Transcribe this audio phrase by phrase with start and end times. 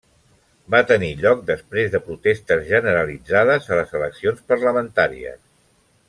[0.75, 5.39] Va tenir lloc després de protestes generalitzades a les eleccions parlamentàries.